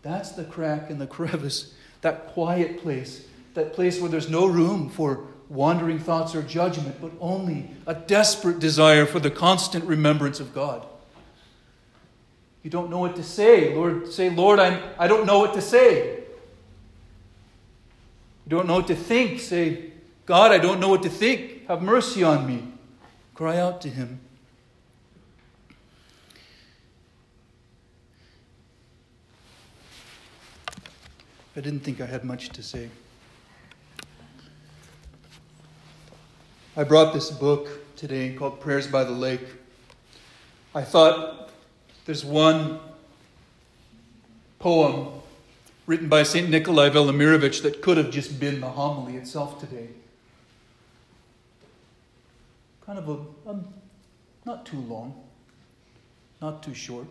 That's 0.00 0.32
the 0.32 0.44
crack 0.44 0.88
in 0.88 0.98
the 0.98 1.06
crevice, 1.18 1.74
that 2.00 2.28
quiet 2.28 2.80
place, 2.80 3.26
that 3.52 3.74
place 3.74 4.00
where 4.00 4.08
there's 4.08 4.30
no 4.30 4.46
room 4.46 4.88
for 4.88 5.26
wandering 5.50 5.98
thoughts 5.98 6.34
or 6.34 6.40
judgment, 6.40 7.02
but 7.02 7.12
only 7.20 7.68
a 7.86 7.92
desperate 7.92 8.58
desire 8.58 9.04
for 9.04 9.20
the 9.20 9.30
constant 9.30 9.84
remembrance 9.84 10.40
of 10.40 10.54
God. 10.54 10.86
You 12.62 12.70
don't 12.70 12.88
know 12.88 12.98
what 13.00 13.14
to 13.16 13.22
say. 13.22 13.74
Lord, 13.74 14.10
say, 14.10 14.30
Lord, 14.30 14.58
I'm, 14.58 14.82
I 14.98 15.06
don't 15.06 15.26
know 15.26 15.38
what 15.38 15.52
to 15.52 15.60
say. 15.60 16.14
You 18.46 18.48
don't 18.48 18.66
know 18.66 18.76
what 18.76 18.86
to 18.86 18.96
think. 18.96 19.38
Say, 19.38 19.92
God, 20.26 20.50
I 20.50 20.58
don't 20.58 20.80
know 20.80 20.88
what 20.88 21.04
to 21.04 21.08
think. 21.08 21.68
Have 21.68 21.82
mercy 21.82 22.24
on 22.24 22.46
me. 22.46 22.64
Cry 23.34 23.58
out 23.58 23.80
to 23.82 23.88
Him. 23.88 24.18
I 31.56 31.60
didn't 31.60 31.80
think 31.80 32.00
I 32.00 32.06
had 32.06 32.24
much 32.24 32.50
to 32.50 32.62
say. 32.62 32.90
I 36.76 36.82
brought 36.84 37.14
this 37.14 37.30
book 37.30 37.68
today 37.96 38.34
called 38.34 38.60
Prayers 38.60 38.86
by 38.88 39.04
the 39.04 39.12
Lake. 39.12 39.46
I 40.74 40.82
thought 40.82 41.50
there's 42.04 42.24
one 42.24 42.80
poem 44.58 45.08
written 45.86 46.08
by 46.08 46.24
St. 46.24 46.50
Nikolai 46.50 46.90
Velimirovich 46.90 47.62
that 47.62 47.80
could 47.80 47.96
have 47.96 48.10
just 48.10 48.40
been 48.40 48.60
the 48.60 48.68
homily 48.68 49.16
itself 49.16 49.60
today. 49.60 49.88
Kind 52.86 53.00
of 53.00 53.08
a, 53.08 53.50
um, 53.50 53.66
not 54.44 54.64
too 54.64 54.78
long, 54.78 55.20
not 56.40 56.62
too 56.62 56.72
short. 56.72 57.06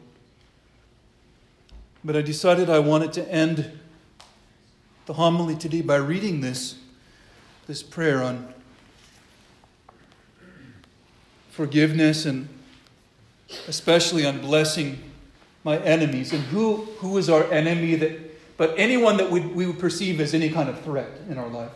But 2.01 2.15
I 2.15 2.21
decided 2.21 2.69
I 2.69 2.79
wanted 2.79 3.11
to 3.13 3.29
end 3.29 3.77
the 5.05 5.13
homily 5.13 5.55
today 5.55 5.81
by 5.81 5.97
reading 5.97 6.39
this, 6.39 6.75
this 7.67 7.83
prayer 7.83 8.23
on 8.23 8.53
forgiveness 11.49 12.25
and 12.25 12.47
especially 13.67 14.25
on 14.25 14.39
blessing 14.39 15.11
my 15.65 15.77
enemies. 15.79 16.31
And 16.31 16.41
who, 16.43 16.85
who 16.99 17.17
is 17.17 17.29
our 17.29 17.43
enemy 17.51 17.95
that, 17.95 18.57
but 18.57 18.75
anyone 18.77 19.17
that 19.17 19.29
we, 19.29 19.41
we 19.41 19.65
would 19.65 19.79
perceive 19.79 20.21
as 20.21 20.33
any 20.33 20.49
kind 20.49 20.69
of 20.69 20.79
threat 20.81 21.09
in 21.29 21.37
our 21.37 21.49
life? 21.49 21.71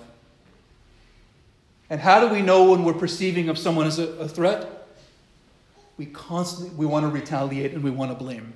And 1.90 2.00
how 2.00 2.20
do 2.20 2.34
we 2.34 2.42
know 2.42 2.72
when 2.72 2.84
we're 2.84 2.94
perceiving 2.94 3.50
of 3.50 3.58
someone 3.58 3.88
as 3.88 3.98
a, 3.98 4.08
a 4.20 4.28
threat? 4.28 4.88
We 5.98 6.06
constantly 6.06 6.76
we 6.76 6.86
want 6.86 7.06
to 7.06 7.10
retaliate 7.10 7.74
and 7.74 7.84
we 7.84 7.92
want 7.92 8.12
to 8.12 8.16
blame. 8.16 8.54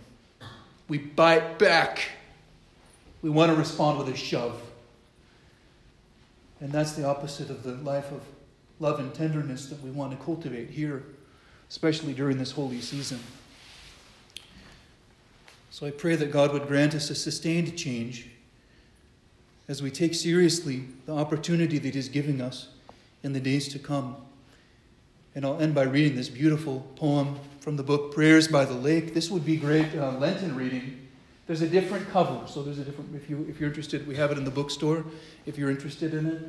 We 0.88 0.98
bite 0.98 1.58
back. 1.58 2.10
We 3.22 3.30
want 3.30 3.52
to 3.52 3.58
respond 3.58 3.98
with 3.98 4.10
a 4.10 4.16
shove. 4.16 4.62
And 6.60 6.72
that's 6.72 6.94
the 6.94 7.06
opposite 7.06 7.50
of 7.50 7.64
the 7.64 7.74
life 7.74 8.12
of 8.12 8.22
love 8.80 9.00
and 9.00 9.14
tenderness 9.14 9.68
that 9.68 9.82
we 9.82 9.90
want 9.90 10.18
to 10.18 10.24
cultivate 10.24 10.70
here, 10.70 11.04
especially 11.70 12.14
during 12.14 12.38
this 12.38 12.52
holy 12.52 12.82
season. 12.82 13.20
So 15.72 15.88
I 15.88 15.92
pray 15.92 16.16
that 16.16 16.32
God 16.32 16.54
would 16.54 16.68
grant 16.68 16.94
us 16.94 17.10
a 17.10 17.16
sustained 17.16 17.76
change 17.78 18.30
as 19.68 19.82
we 19.82 19.90
take 19.90 20.14
seriously 20.14 20.86
the 21.06 21.14
opportunity 21.14 21.80
that 21.80 21.96
He's 21.96 22.10
giving 22.10 22.42
us 22.42 22.68
in 23.24 23.34
the 23.34 23.40
days 23.40 23.68
to 23.70 23.80
come. 23.80 24.18
And 25.36 25.46
I'll 25.46 25.60
end 25.60 25.74
by 25.74 25.84
reading 25.84 26.16
this 26.16 26.30
beautiful 26.30 26.86
poem 26.96 27.40
from 27.60 27.78
the 27.78 27.84
book 27.84 28.14
Prayers 28.14 28.48
by 28.48 28.66
the 28.66 28.74
Lake. 28.74 29.14
This 29.14 29.32
would 29.32 29.46
be 29.46 29.58
great 29.58 29.96
uh, 29.96 30.12
Lenten 30.18 30.56
reading. 30.56 31.08
There's 31.48 31.62
a 31.62 31.68
different 31.68 32.10
cover, 32.10 32.46
so 32.48 32.62
there's 32.62 32.80
a 32.80 32.84
different. 32.84 33.16
If 33.16 33.30
you 33.30 33.46
if 33.50 33.60
you're 33.60 33.70
interested, 33.70 34.08
we 34.08 34.16
have 34.16 34.32
it 34.32 34.38
in 34.38 34.46
the 34.46 34.52
bookstore. 34.52 35.04
If 35.46 35.58
you're 35.58 35.72
interested 35.72 36.14
in 36.14 36.28
it, 36.28 36.42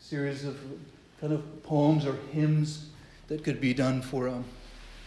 series 0.00 0.44
of 0.44 0.58
kind 1.20 1.32
of 1.32 1.62
poems 1.62 2.04
or 2.04 2.16
hymns 2.32 2.88
that 3.28 3.44
could 3.44 3.60
be 3.60 3.72
done 3.72 4.02
for 4.02 4.26
a 4.26 4.42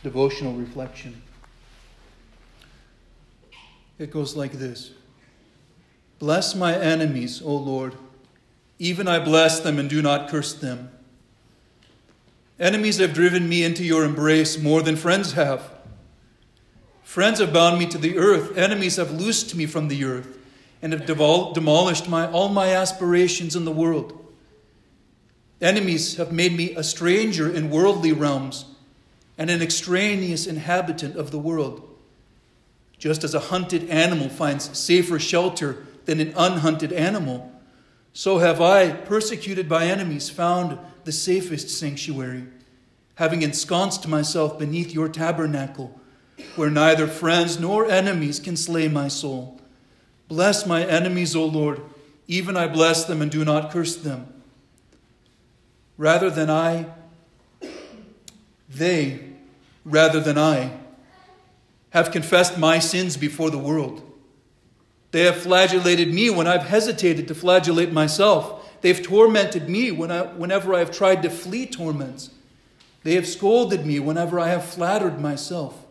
devotional 0.04 0.54
reflection. 0.54 1.22
It 4.00 4.12
goes 4.12 4.36
like 4.36 4.54
this 4.54 4.92
Bless 6.20 6.56
my 6.56 6.76
enemies, 6.76 7.42
O 7.42 7.56
Lord. 7.56 7.96
Even 8.80 9.08
I 9.08 9.20
bless 9.20 9.60
them 9.60 9.80
and 9.80 9.90
do 9.90 10.02
not 10.02 10.30
curse 10.30 10.54
them. 10.54 10.92
Enemies 12.60 12.98
have 12.98 13.14
driven 13.14 13.48
me 13.48 13.64
into 13.64 13.84
your 13.84 14.04
embrace 14.04 14.58
more 14.58 14.82
than 14.82 14.96
friends 14.96 15.34
have. 15.34 15.72
Friends 17.04 17.40
have 17.40 17.54
bound 17.54 17.78
me 17.78 17.86
to 17.88 17.98
the 17.98 18.18
earth. 18.18 18.58
Enemies 18.58 18.96
have 18.96 19.12
loosed 19.12 19.56
me 19.56 19.66
from 19.66 19.88
the 19.88 20.04
earth 20.04 20.38
and 20.82 20.94
have 20.94 21.06
demolished 21.06 22.10
my, 22.10 22.28
all 22.28 22.50
my 22.50 22.76
aspirations 22.76 23.56
in 23.56 23.66
the 23.66 23.72
world. 23.72 24.26
Enemies 25.62 26.18
have 26.18 26.32
made 26.32 26.56
me 26.56 26.76
a 26.76 26.84
stranger 26.84 27.52
in 27.52 27.70
worldly 27.70 28.12
realms 28.12 28.66
and 29.38 29.50
an 29.50 29.62
extraneous 29.62 30.48
inhabitant 30.48 31.16
of 31.16 31.32
the 31.32 31.40
world. 31.40 31.84
Just 32.98 33.24
as 33.24 33.34
a 33.36 33.40
hunted 33.40 33.90
animal 33.90 34.30
finds 34.30 34.78
safer 34.78 35.20
shelter 35.20 35.86
than 36.06 36.20
an 36.20 36.34
unhunted 36.36 36.92
animal, 36.92 37.52
so 38.18 38.40
have 38.40 38.60
I, 38.60 38.90
persecuted 38.90 39.70
by 39.70 39.86
enemies, 39.86 40.28
found 40.28 40.80
the 41.04 41.12
safest 41.12 41.70
sanctuary, 41.70 42.46
having 43.14 43.44
ensconced 43.44 44.08
myself 44.08 44.58
beneath 44.58 44.92
your 44.92 45.08
tabernacle, 45.08 46.02
where 46.56 46.72
neither 46.72 47.06
friends 47.06 47.60
nor 47.60 47.86
enemies 47.86 48.40
can 48.40 48.58
slay 48.58 48.88
my 48.88 49.08
soul. 49.08 49.62
Bless 50.28 50.66
my 50.66 50.84
enemies, 50.84 51.36
O 51.36 51.46
Lord, 51.46 51.80
even 52.28 52.58
I 52.58 52.68
bless 52.68 53.06
them 53.06 53.22
and 53.22 53.30
do 53.30 53.46
not 53.46 53.70
curse 53.70 53.96
them. 53.96 54.26
Rather 55.96 56.32
than 56.32 56.50
I, 56.50 56.88
they, 58.68 59.20
rather 59.86 60.20
than 60.20 60.40
I, 60.40 60.72
have 61.92 62.12
confessed 62.12 62.58
my 62.58 62.80
sins 62.80 63.16
before 63.16 63.52
the 63.52 63.60
world. 63.60 64.07
They 65.18 65.24
have 65.24 65.38
flagellated 65.38 66.14
me 66.14 66.30
when 66.30 66.46
I've 66.46 66.68
hesitated 66.68 67.28
to 67.28 67.34
flagellate 67.34 67.92
myself. 67.92 68.72
They've 68.82 69.02
tormented 69.02 69.68
me 69.68 69.90
when 69.90 70.12
I, 70.12 70.22
whenever 70.22 70.76
I 70.76 70.78
have 70.78 70.92
tried 70.92 71.24
to 71.24 71.32
flee 71.32 71.66
torments. 71.66 72.30
They 73.02 73.16
have 73.16 73.28
scolded 73.28 73.84
me 73.84 74.00
whenever 74.00 74.40
I 74.40 74.50
have 74.50 74.64
flattered 74.64 75.20
myself. 75.20 75.88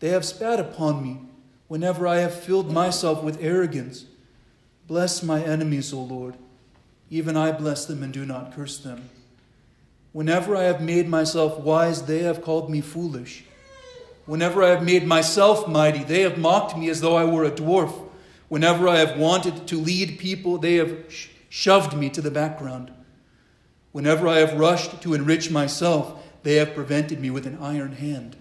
They 0.00 0.08
have 0.08 0.24
spat 0.24 0.58
upon 0.58 1.04
me 1.04 1.20
whenever 1.68 2.08
I 2.08 2.16
have 2.16 2.34
filled 2.34 2.72
myself 2.72 3.22
with 3.22 3.40
arrogance. 3.40 4.06
Bless 4.88 5.22
my 5.22 5.40
enemies, 5.40 5.92
O 5.92 6.00
Lord. 6.00 6.34
Even 7.10 7.36
I 7.36 7.52
bless 7.52 7.86
them 7.86 8.02
and 8.02 8.12
do 8.12 8.26
not 8.26 8.56
curse 8.56 8.76
them. 8.76 9.08
Whenever 10.10 10.56
I 10.56 10.64
have 10.64 10.82
made 10.82 11.08
myself 11.08 11.60
wise, 11.60 12.06
they 12.06 12.24
have 12.24 12.42
called 12.42 12.68
me 12.68 12.80
foolish. 12.80 13.44
Whenever 14.26 14.64
I 14.64 14.70
have 14.70 14.82
made 14.82 15.06
myself 15.06 15.68
mighty, 15.68 16.02
they 16.02 16.22
have 16.22 16.38
mocked 16.38 16.76
me 16.76 16.88
as 16.88 17.00
though 17.00 17.14
I 17.14 17.24
were 17.24 17.44
a 17.44 17.50
dwarf. 17.52 18.01
Whenever 18.52 18.86
I 18.86 18.98
have 18.98 19.18
wanted 19.18 19.66
to 19.68 19.80
lead 19.80 20.18
people, 20.18 20.58
they 20.58 20.74
have 20.74 21.06
sh- 21.08 21.28
shoved 21.48 21.96
me 21.96 22.10
to 22.10 22.20
the 22.20 22.30
background. 22.30 22.92
Whenever 23.92 24.28
I 24.28 24.40
have 24.40 24.60
rushed 24.60 25.00
to 25.00 25.14
enrich 25.14 25.50
myself, 25.50 26.22
they 26.42 26.56
have 26.56 26.74
prevented 26.74 27.18
me 27.18 27.30
with 27.30 27.46
an 27.46 27.56
iron 27.62 27.92
hand. 27.92 28.36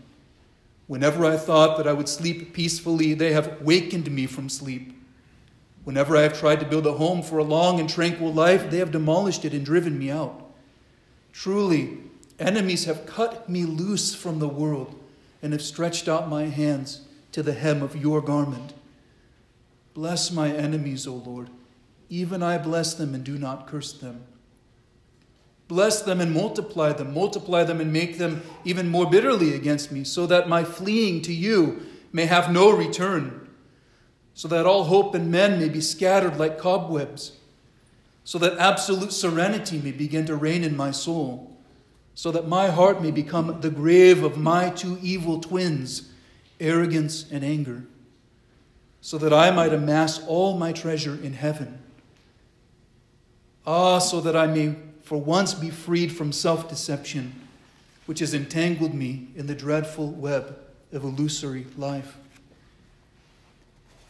Whenever 0.88 1.24
I 1.24 1.38
thought 1.38 1.78
that 1.78 1.88
I 1.88 1.94
would 1.94 2.10
sleep 2.10 2.52
peacefully, 2.52 3.14
they 3.14 3.32
have 3.32 3.62
wakened 3.62 4.12
me 4.12 4.26
from 4.26 4.50
sleep. 4.50 5.02
Whenever 5.86 6.18
I 6.18 6.24
have 6.24 6.38
tried 6.38 6.60
to 6.60 6.66
build 6.66 6.86
a 6.88 6.92
home 6.92 7.24
for 7.24 7.38
a 7.38 7.46
long 7.46 7.80
and 7.80 7.90
tranquil 7.90 8.34
life, 8.34 8.70
they 8.70 8.80
have 8.80 8.92
demolished 8.92 9.46
it 9.46 9.54
and 9.54 9.64
driven 9.64 9.98
me 9.98 10.12
out. 10.12 10.46
Truly, 11.32 12.00
enemies 12.38 12.84
have 12.84 13.06
cut 13.06 13.48
me 13.48 13.64
loose 13.64 14.14
from 14.14 14.40
the 14.40 14.50
world 14.50 14.94
and 15.42 15.54
have 15.54 15.62
stretched 15.62 16.10
out 16.10 16.28
my 16.28 16.48
hands 16.48 17.04
to 17.32 17.42
the 17.42 17.54
hem 17.54 17.82
of 17.82 17.96
your 17.96 18.20
garment. 18.20 18.74
Bless 19.94 20.32
my 20.32 20.52
enemies, 20.52 21.06
O 21.08 21.16
Lord. 21.16 21.50
Even 22.10 22.44
I 22.44 22.58
bless 22.58 22.94
them 22.94 23.14
and 23.14 23.24
do 23.24 23.38
not 23.38 23.68
curse 23.68 23.94
them. 23.94 24.24
Bless 25.68 26.02
them 26.02 26.20
and 26.20 26.34
multiply 26.34 26.92
them, 26.92 27.14
multiply 27.14 27.64
them 27.64 27.80
and 27.80 27.94
make 27.94 28.18
them 28.18 28.42
even 28.66 28.90
more 28.90 29.10
bitterly 29.10 29.54
against 29.54 29.92
me, 29.92 30.04
so 30.04 30.26
that 30.28 30.50
my 30.50 30.64
fleeing 30.64 31.22
to 31.22 31.34
you 31.34 31.86
may 32.12 32.26
have 32.26 32.52
no 32.52 32.72
return, 32.76 33.48
so 34.34 34.50
that 34.50 34.66
all 34.66 34.84
hope 34.84 35.16
in 35.16 35.32
men 35.32 35.60
may 35.60 35.70
be 35.70 35.80
scattered 35.80 36.38
like 36.38 36.58
cobwebs, 36.58 37.38
so 38.26 38.38
that 38.38 38.58
absolute 38.58 39.14
serenity 39.14 39.80
may 39.80 39.92
begin 39.92 40.26
to 40.26 40.36
reign 40.36 40.66
in 40.66 40.76
my 40.76 40.92
soul 40.92 41.52
so 42.14 42.32
that 42.32 42.48
my 42.48 42.70
heart 42.70 43.02
may 43.02 43.12
become 43.12 43.62
the 43.62 43.70
grave 43.70 44.24
of 44.24 44.38
my 44.38 44.70
two 44.70 44.98
evil 45.02 45.40
twins, 45.40 46.12
arrogance 46.60 47.30
and 47.32 47.44
anger, 47.44 47.84
so 49.02 49.18
that 49.18 49.34
I 49.34 49.50
might 49.50 49.74
amass 49.74 50.24
all 50.28 50.58
my 50.58 50.72
treasure 50.72 51.18
in 51.22 51.34
heaven. 51.34 51.80
Ah, 53.66 54.00
so 54.00 54.22
that 54.22 54.36
I 54.36 54.48
may 54.48 54.76
for 55.02 55.20
once 55.20 55.54
be 55.54 55.70
freed 55.70 56.12
from 56.12 56.32
self 56.32 56.70
deception, 56.70 57.34
which 58.06 58.20
has 58.20 58.34
entangled 58.34 58.94
me 58.94 59.28
in 59.36 59.48
the 59.48 59.56
dreadful 59.56 60.10
web 60.12 60.58
of 60.94 61.04
illusory 61.04 61.66
life. 61.78 62.18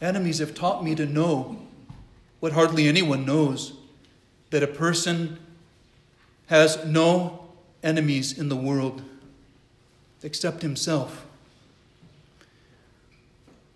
Enemies 0.00 0.38
have 0.38 0.54
taught 0.54 0.84
me 0.84 0.94
to 0.94 1.06
know 1.06 1.58
what 2.40 2.52
hardly 2.52 2.88
anyone 2.88 3.24
knows 3.24 3.72
that 4.50 4.62
a 4.62 4.66
person 4.66 5.38
has 6.48 6.84
no 6.84 7.48
enemies 7.82 8.36
in 8.36 8.48
the 8.48 8.56
world 8.56 9.02
except 10.22 10.62
himself. 10.62 11.24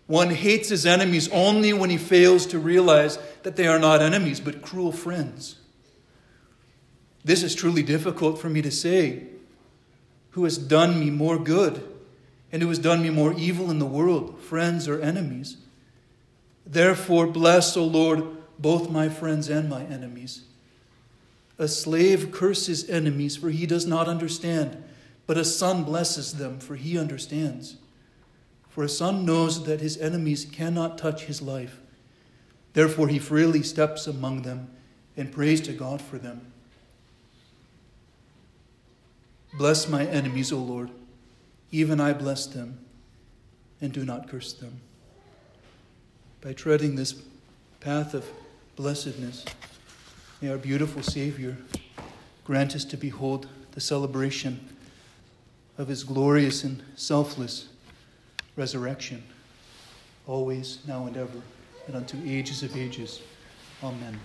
One 0.07 0.31
hates 0.31 0.69
his 0.69 0.87
enemies 0.87 1.29
only 1.31 1.73
when 1.73 1.91
he 1.91 1.97
fails 1.97 2.47
to 2.47 2.59
realize 2.59 3.19
that 3.43 3.57
they 3.57 3.67
are 3.67 3.79
not 3.79 4.01
enemies 4.01 4.41
but 4.41 4.63
cruel 4.63 4.93
friends. 4.93 5.57
This 7.25 7.43
is 7.43 7.55
truly 7.57 7.83
difficult 7.83 8.39
for 8.39 8.49
me 8.49 8.63
to 8.63 8.71
say. 8.71 9.25
Who 10.31 10.45
has 10.45 10.59
done 10.59 11.01
me 11.01 11.11
more 11.11 11.39
good 11.39 11.83
and 12.53 12.63
who 12.63 12.69
has 12.69 12.79
done 12.79 13.03
me 13.03 13.11
more 13.11 13.35
evil 13.35 13.71
in 13.71 13.81
the 13.81 13.87
world, 13.87 14.39
friends 14.39 14.87
or 14.87 15.01
enemies? 15.01 15.57
Therefore, 16.65 17.27
bless, 17.27 17.77
O 17.77 17.85
Lord, 17.85 18.25
both 18.59 18.91
my 18.91 19.09
friends 19.09 19.49
and 19.49 19.69
my 19.69 19.85
enemies. 19.85 20.43
A 21.59 21.69
slave 21.69 22.33
curses 22.33 22.89
enemies, 22.89 23.37
for 23.37 23.51
he 23.51 23.67
does 23.67 23.87
not 23.87 24.09
understand, 24.09 24.83
but 25.27 25.39
a 25.39 25.45
son 25.45 25.85
blesses 25.85 26.35
them, 26.35 26.61
for 26.61 26.77
he 26.77 26.99
understands. 26.99 27.77
For 28.77 28.85
a 28.85 28.91
son 28.91 29.25
knows 29.25 29.65
that 29.65 29.81
his 29.81 29.97
enemies 29.97 30.45
cannot 30.45 30.99
touch 30.99 31.23
his 31.23 31.41
life. 31.41 31.81
Therefore, 32.75 33.09
he 33.09 33.19
freely 33.19 33.63
steps 33.63 34.07
among 34.07 34.43
them 34.43 34.69
and 35.17 35.33
prays 35.33 35.63
to 35.63 35.73
God 35.73 36.03
for 36.03 36.19
them. 36.19 36.53
Bless 39.57 39.89
my 39.89 40.05
enemies, 40.05 40.53
O 40.53 40.59
Lord. 40.59 40.91
Even 41.71 42.03
I 42.03 42.13
bless 42.13 42.45
them, 42.45 42.79
and 43.81 43.95
do 43.95 44.05
not 44.05 44.29
curse 44.29 44.53
them. 44.53 44.83
By 46.43 46.53
treading 46.53 46.97
this 46.97 47.15
path 47.81 48.13
of 48.13 48.27
blessedness, 48.77 49.47
May 50.43 50.51
our 50.51 50.59
beautiful 50.59 51.03
Savior 51.03 51.57
grant 52.45 52.77
us 52.77 52.85
to 52.85 52.99
behold 52.99 53.49
the 53.73 53.81
celebration 53.81 54.69
of 55.79 55.89
his 55.89 56.05
glorious 56.05 56.63
and 56.63 56.83
selfless 56.95 57.69
resurrection, 58.57 59.23
always, 60.27 60.79
now, 60.87 61.07
and 61.07 61.17
ever, 61.17 61.41
and 61.87 61.97
unto 61.97 62.17
ages 62.25 62.63
of 62.63 62.77
ages. 62.77 63.23
Amen. 63.83 64.19